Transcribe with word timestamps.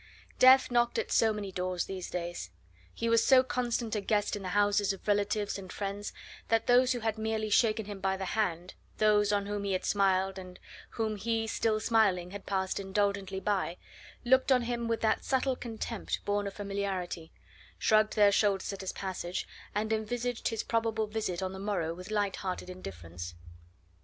Death 0.39 0.71
knocked 0.71 0.97
at 0.97 1.11
so 1.11 1.31
many 1.31 1.51
doors 1.51 1.85
these 1.85 2.09
days! 2.09 2.49
He 2.91 3.07
was 3.07 3.23
so 3.23 3.43
constant 3.43 3.95
a 3.95 4.01
guest 4.01 4.35
in 4.35 4.41
the 4.41 4.47
houses 4.57 4.91
of 4.91 5.07
relatives 5.07 5.59
and 5.59 5.71
friends 5.71 6.11
that 6.47 6.65
those 6.65 6.91
who 6.93 7.01
had 7.01 7.19
merely 7.19 7.51
shaken 7.51 7.85
him 7.85 7.99
by 7.99 8.17
the 8.17 8.25
hand, 8.25 8.73
those 8.97 9.31
on 9.31 9.45
whom 9.45 9.63
he 9.63 9.73
had 9.73 9.85
smiled, 9.85 10.39
and 10.39 10.59
whom 10.89 11.17
he, 11.17 11.45
still 11.45 11.79
smiling, 11.79 12.31
had 12.31 12.47
passed 12.47 12.79
indulgently 12.79 13.39
by, 13.39 13.77
looked 14.25 14.51
on 14.51 14.63
him 14.63 14.87
with 14.87 15.01
that 15.01 15.23
subtle 15.23 15.55
contempt 15.55 16.25
born 16.25 16.47
of 16.47 16.55
familiarity, 16.55 17.31
shrugged 17.77 18.15
their 18.15 18.31
shoulders 18.31 18.73
at 18.73 18.81
his 18.81 18.93
passage, 18.93 19.47
and 19.75 19.93
envisaged 19.93 20.47
his 20.47 20.63
probable 20.63 21.05
visit 21.05 21.43
on 21.43 21.53
the 21.53 21.59
morrow 21.59 21.93
with 21.93 22.09
lighthearted 22.09 22.71
indifference. 22.71 23.35